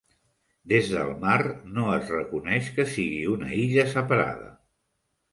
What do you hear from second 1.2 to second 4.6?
mar, no es reconeix que sigui una illa separada.